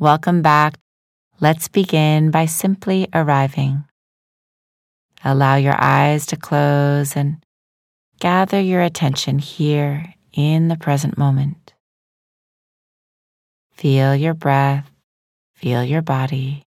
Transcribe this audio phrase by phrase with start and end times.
[0.00, 0.78] Welcome back.
[1.40, 3.84] Let's begin by simply arriving.
[5.22, 7.44] Allow your eyes to close and
[8.18, 11.74] gather your attention here in the present moment.
[13.74, 14.90] Feel your breath,
[15.52, 16.62] feel your body,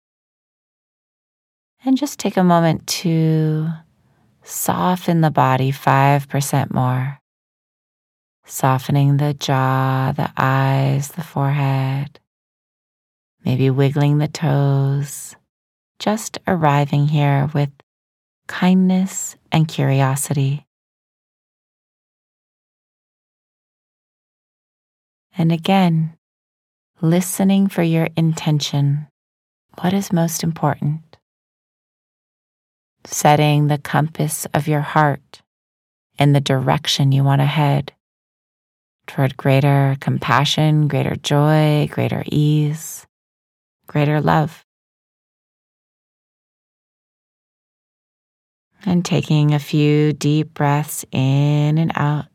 [1.87, 3.67] and just take a moment to
[4.43, 7.19] soften the body 5% more.
[8.45, 12.19] Softening the jaw, the eyes, the forehead,
[13.45, 15.37] maybe wiggling the toes,
[15.99, 17.71] just arriving here with
[18.47, 20.67] kindness and curiosity.
[25.37, 26.17] And again,
[27.01, 29.09] listening for your intention.
[29.81, 31.17] What is most important?
[33.05, 35.43] Setting the compass of your heart
[36.19, 37.93] in the direction you want to head
[39.07, 43.07] toward greater compassion, greater joy, greater ease,
[43.93, 44.65] greater love.
[48.85, 52.27] And taking a few deep breaths in and out.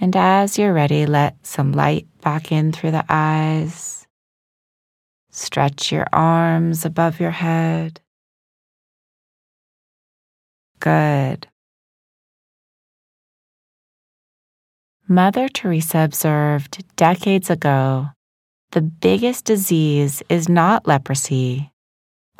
[0.00, 4.06] And as you're ready, let some light back in through the eyes.
[5.30, 8.00] Stretch your arms above your head.
[10.80, 11.46] Good.
[15.06, 18.08] Mother Teresa observed decades ago
[18.74, 21.70] the biggest disease is not leprosy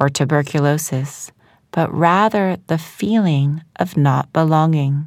[0.01, 1.31] or tuberculosis,
[1.71, 5.07] but rather the feeling of not belonging.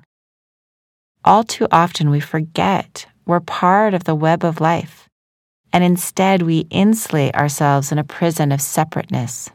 [1.26, 5.10] All too often we forget we're part of the web of life,
[5.74, 9.50] and instead we insulate ourselves in a prison of separateness.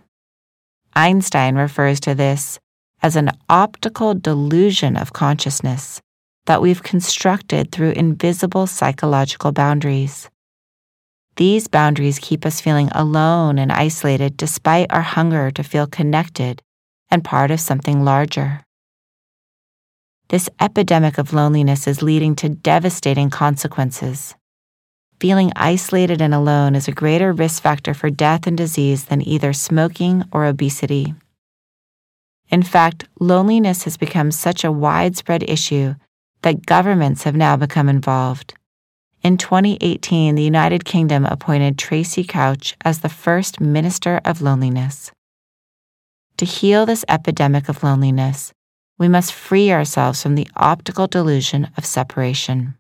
[0.93, 2.59] Einstein refers to this
[3.03, 6.03] as an optical delusion of consciousness
[6.45, 10.29] that we've constructed through invisible psychological boundaries.
[11.37, 16.61] These boundaries keep us feeling alone and isolated despite our hunger to feel connected
[17.11, 18.65] and part of something larger.
[20.29, 24.35] This epidemic of loneliness is leading to devastating consequences.
[25.21, 29.53] Feeling isolated and alone is a greater risk factor for death and disease than either
[29.53, 31.15] smoking or obesity.
[32.51, 35.95] In fact, loneliness has become such a widespread issue
[36.43, 38.55] that governments have now become involved.
[39.23, 45.13] In 2018, the United Kingdom appointed Tracey Crouch as the first Minister of Loneliness.
[46.39, 48.53] To heal this epidemic of loneliness,
[48.99, 52.75] we must free ourselves from the optical delusion of separation.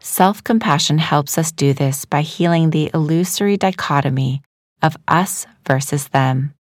[0.00, 4.40] Self compassion helps us do this by healing the illusory dichotomy
[4.80, 6.54] of us versus them.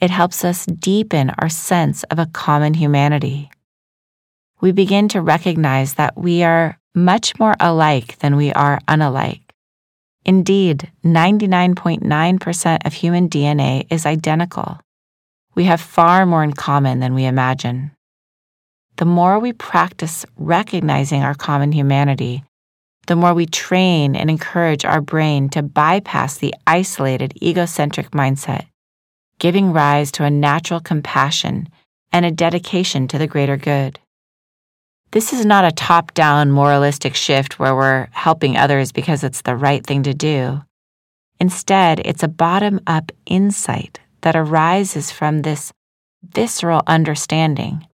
[0.00, 3.50] It helps us deepen our sense of a common humanity
[4.60, 9.42] we begin to recognize that we are much more alike than we are unalike.
[10.24, 14.80] Indeed, 99.9% of human DNA is identical.
[15.54, 17.92] We have far more in common than we imagine.
[18.96, 22.44] The more we practice recognizing our common humanity,
[23.06, 28.66] the more we train and encourage our brain to bypass the isolated egocentric mindset,
[29.38, 31.68] giving rise to a natural compassion
[32.12, 34.00] and a dedication to the greater good.
[35.12, 39.56] This is not a top down moralistic shift where we're helping others because it's the
[39.56, 40.62] right thing to do.
[41.38, 45.72] Instead, it's a bottom up insight that arises from this
[46.22, 47.86] visceral understanding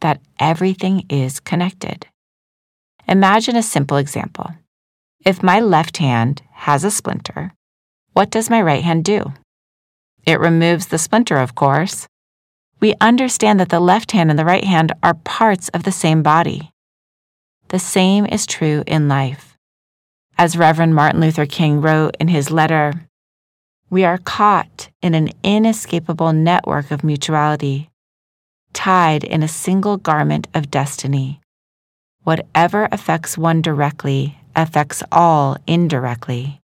[0.00, 2.06] that everything is connected.
[3.08, 4.50] Imagine a simple example.
[5.24, 7.52] If my left hand has a splinter,
[8.12, 9.32] what does my right hand do?
[10.24, 12.06] It removes the splinter, of course,
[12.80, 16.22] we understand that the left hand and the right hand are parts of the same
[16.22, 16.70] body.
[17.68, 19.56] The same is true in life.
[20.38, 22.92] As Reverend Martin Luther King wrote in his letter,
[23.88, 27.90] we are caught in an inescapable network of mutuality,
[28.72, 31.40] tied in a single garment of destiny.
[32.24, 36.60] Whatever affects one directly affects all indirectly.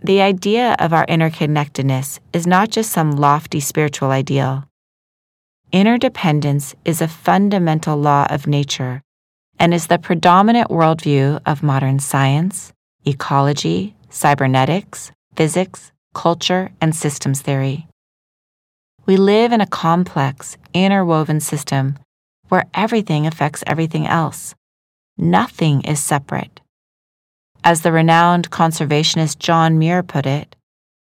[0.00, 4.64] The idea of our interconnectedness is not just some lofty spiritual ideal.
[5.72, 9.02] Interdependence is a fundamental law of nature
[9.58, 12.72] and is the predominant worldview of modern science,
[13.04, 17.88] ecology, cybernetics, physics, culture, and systems theory.
[19.04, 21.98] We live in a complex, interwoven system
[22.48, 24.54] where everything affects everything else.
[25.16, 26.60] Nothing is separate.
[27.68, 30.56] As the renowned conservationist John Muir put it,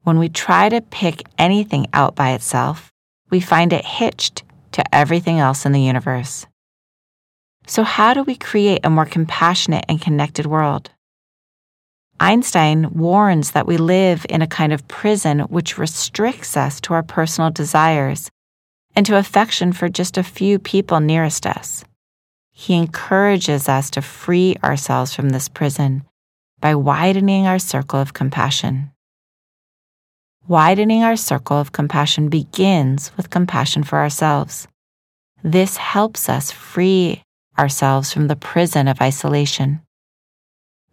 [0.03, 2.93] when we try to pick anything out by itself,
[3.29, 4.41] we find it hitched
[4.71, 6.47] to everything else in the universe.
[7.67, 10.91] So, how do we create a more compassionate and connected world?
[12.21, 17.03] Einstein warns that we live in a kind of prison which restricts us to our
[17.03, 18.31] personal desires
[18.95, 21.83] and to affection for just a few people nearest us.
[22.53, 26.05] He encourages us to free ourselves from this prison
[26.65, 28.89] by widening our circle of compassion.
[30.47, 34.67] Widening our circle of compassion begins with compassion for ourselves.
[35.43, 37.21] This helps us free
[37.59, 39.81] ourselves from the prison of isolation.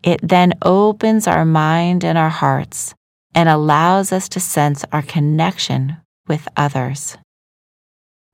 [0.02, 2.94] It then opens our mind and our hearts
[3.34, 5.96] and allows us to sense our connection
[6.28, 7.16] with others.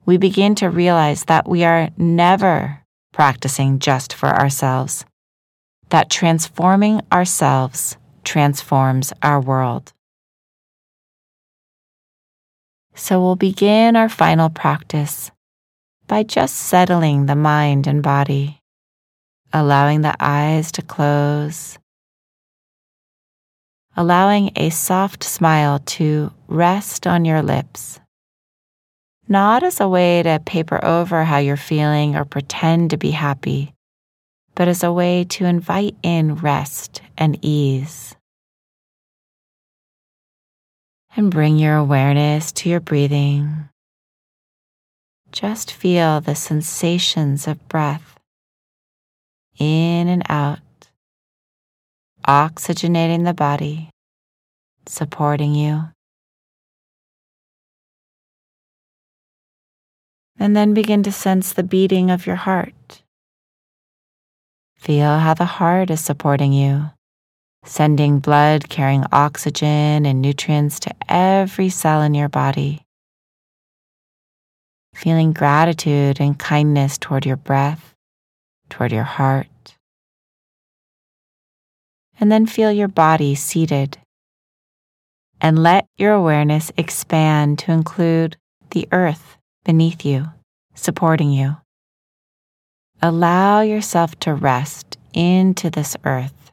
[0.04, 2.82] We begin to realize that we are never
[3.12, 5.04] practicing just for ourselves,
[5.90, 9.92] that transforming ourselves transforms our world.
[12.94, 15.30] So we'll begin our final practice
[16.06, 18.58] by just settling the mind and body
[19.52, 21.78] allowing the eyes to close,
[23.96, 28.00] allowing a soft smile to rest on your lips.
[29.26, 33.74] Not as a way to paper over how you're feeling or pretend to be happy,
[34.58, 38.16] but as a way to invite in rest and ease.
[41.16, 43.68] And bring your awareness to your breathing.
[45.30, 48.18] Just feel the sensations of breath
[49.60, 50.58] in and out,
[52.26, 53.90] oxygenating the body,
[54.86, 55.84] supporting you.
[60.36, 63.04] And then begin to sense the beating of your heart.
[64.78, 66.90] Feel how the heart is supporting you,
[67.64, 72.82] sending blood carrying oxygen and nutrients to every cell in your body.
[74.94, 77.94] Feeling gratitude and kindness toward your breath
[78.68, 79.76] toward your heart.
[82.20, 83.98] And then feel your body seated.
[85.40, 88.36] And let your awareness expand to include
[88.70, 90.26] the earth beneath you,
[90.74, 91.56] supporting you.
[93.00, 96.50] Allow yourself to rest into this earth,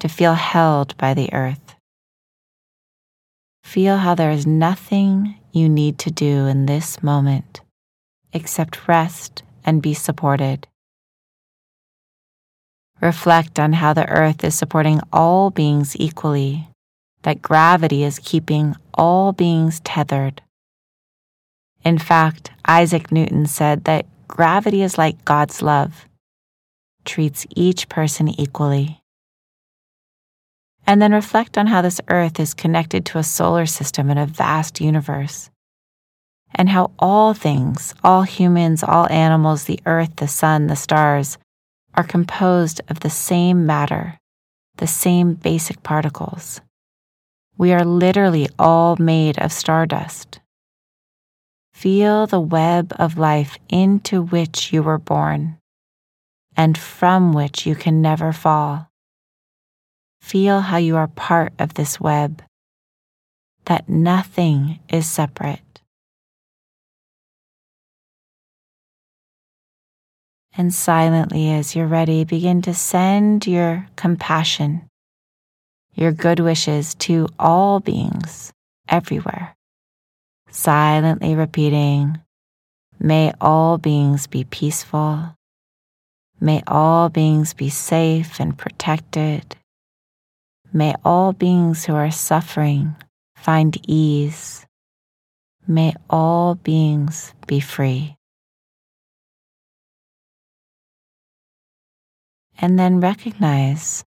[0.00, 1.76] to feel held by the earth.
[3.62, 7.60] Feel how there is nothing you need to do in this moment
[8.32, 10.66] except rest and be supported.
[13.00, 16.68] Reflect on how the earth is supporting all beings equally,
[17.22, 20.42] that gravity is keeping all beings tethered.
[21.84, 26.06] In fact, Isaac Newton said that gravity is like God's love,
[27.04, 29.00] treats each person equally.
[30.86, 34.26] And then reflect on how this earth is connected to a solar system and a
[34.26, 35.50] vast universe,
[36.54, 41.38] and how all things, all humans, all animals, the earth, the sun, the stars,
[41.94, 44.18] are composed of the same matter,
[44.76, 46.60] the same basic particles.
[47.58, 50.40] We are literally all made of stardust.
[51.76, 55.58] Feel the web of life into which you were born
[56.56, 58.88] and from which you can never fall.
[60.22, 62.42] Feel how you are part of this web,
[63.66, 65.82] that nothing is separate.
[70.56, 74.88] And silently, as you're ready, begin to send your compassion,
[75.92, 78.50] your good wishes to all beings
[78.88, 79.55] everywhere.
[80.56, 82.18] Silently repeating,
[82.98, 85.34] May all beings be peaceful.
[86.40, 89.56] May all beings be safe and protected.
[90.72, 92.96] May all beings who are suffering
[93.36, 94.64] find ease.
[95.68, 98.16] May all beings be free.
[102.58, 104.02] and then recognize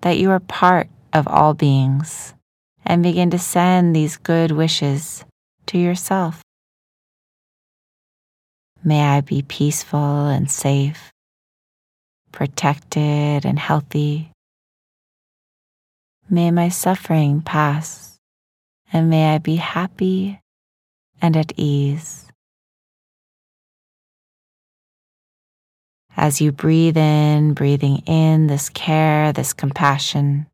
[0.00, 2.32] that you are part of all beings
[2.82, 5.22] and begin to send these good wishes
[5.66, 6.42] to yourself.
[8.82, 11.10] May I be peaceful and safe,
[12.32, 14.30] protected and healthy.
[16.28, 18.18] May my suffering pass,
[18.92, 20.40] and may I be happy
[21.20, 22.26] and at ease.
[26.16, 30.46] As you breathe in, breathing in this care, this compassion,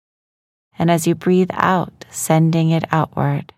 [0.79, 3.53] and as you breathe out, sending it outward.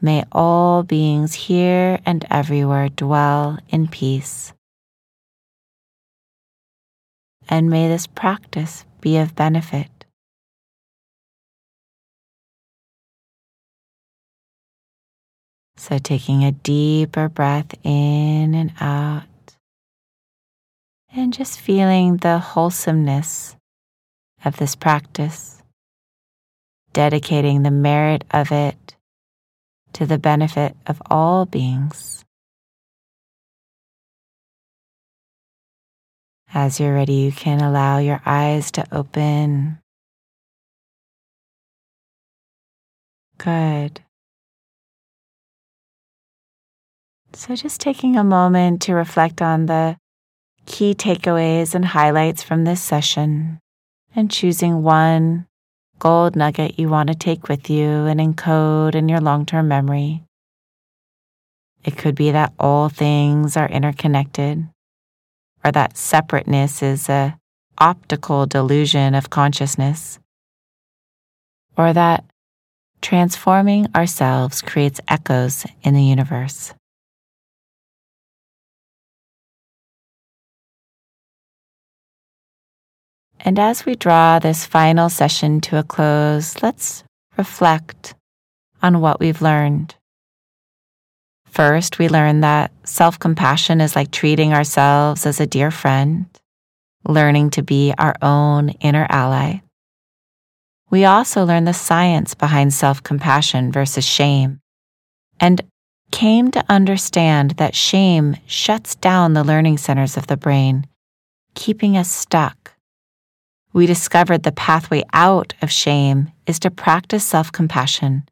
[0.00, 4.52] May all beings here and everywhere dwell in peace.
[7.48, 9.88] And may this practice be of benefit.
[15.76, 19.24] So, taking a deeper breath in and out.
[21.12, 23.56] And just feeling the wholesomeness
[24.44, 25.62] of this practice,
[26.92, 28.96] dedicating the merit of it
[29.94, 32.24] to the benefit of all beings.
[36.54, 39.78] As you're ready, you can allow your eyes to open.
[43.36, 44.00] Good.
[47.34, 49.98] So, just taking a moment to reflect on the
[50.64, 53.60] key takeaways and highlights from this session
[54.14, 55.46] and choosing one
[55.98, 60.22] gold nugget you want to take with you and encode in your long term memory.
[61.84, 64.68] It could be that all things are interconnected,
[65.64, 67.36] or that separateness is a
[67.78, 70.18] optical delusion of consciousness,
[71.76, 72.24] or that
[73.00, 76.74] transforming ourselves creates echoes in the universe.
[83.40, 87.04] And as we draw this final session to a close, let's
[87.36, 88.14] reflect
[88.82, 89.94] on what we've learned.
[91.46, 96.26] First, we learned that self compassion is like treating ourselves as a dear friend,
[97.06, 99.60] learning to be our own inner ally.
[100.90, 104.60] We also learned the science behind self compassion versus shame,
[105.40, 105.62] and
[106.10, 110.86] came to understand that shame shuts down the learning centers of the brain,
[111.54, 112.67] keeping us stuck
[113.72, 118.28] we discovered the pathway out of shame is to practice self compassion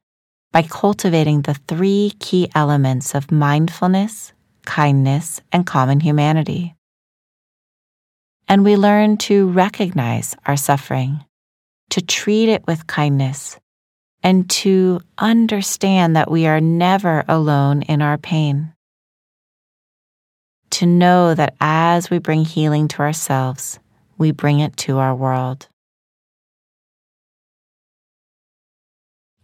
[0.52, 4.33] by cultivating the three key elements of mindfulness,
[4.64, 6.75] kindness, and common humanity.
[8.49, 11.25] And we learn to recognize our suffering,
[11.90, 13.59] to treat it with kindness,
[14.23, 18.73] and to understand that we are never alone in our pain.
[20.71, 23.78] To know that as we bring healing to ourselves,
[24.19, 25.69] we bring it to our world.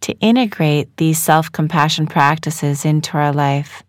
[0.03, 3.85] To integrate these self compassion practices into our life,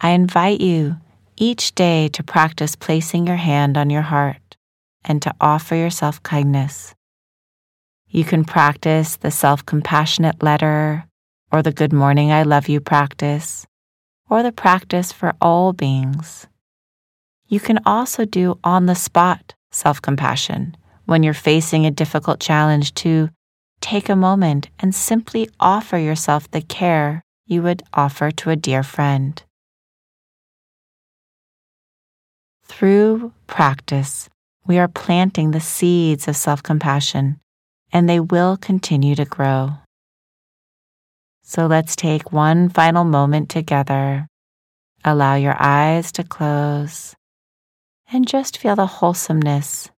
[0.00, 0.96] I invite you
[1.36, 4.56] each day to practice placing your hand on your heart
[5.04, 6.94] and to offer yourself kindness.
[8.08, 11.04] You can practice the self compassionate letter,
[11.52, 13.66] or the Good Morning I Love You practice,
[14.30, 16.46] or the practice for all beings.
[17.46, 22.92] You can also do on the spot self compassion when you're facing a difficult challenge
[22.94, 23.30] to
[23.80, 28.82] take a moment and simply offer yourself the care you would offer to a dear
[28.82, 29.42] friend.
[32.64, 34.28] Through practice,
[34.66, 37.40] we are planting the seeds of self compassion,
[37.90, 39.70] and they will continue to grow.
[41.42, 44.26] So let's take one final moment together.
[45.04, 47.16] Allow your eyes to close
[48.12, 49.90] and just feel the wholesomeness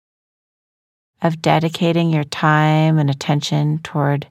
[1.23, 4.27] of dedicating your time and attention toward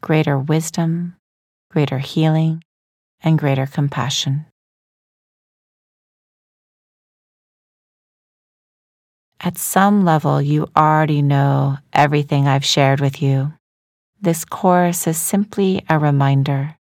[0.00, 1.16] greater wisdom,
[1.70, 2.62] greater healing,
[3.22, 4.46] and greater compassion.
[9.40, 13.52] At some level, you already know everything I've shared with you.
[14.20, 16.76] This course is simply a reminder.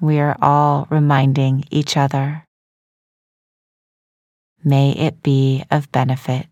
[0.00, 2.46] We are all reminding each other
[4.62, 6.46] May it be of benefit.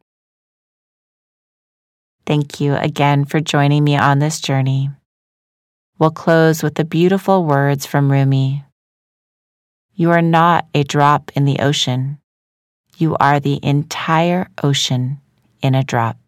[2.24, 4.90] Thank you again for joining me on this journey.
[5.98, 8.64] We'll close with the beautiful words from Rumi.
[9.94, 12.18] You are not a drop in the ocean.
[12.96, 15.20] You are the entire ocean
[15.60, 16.27] in a drop.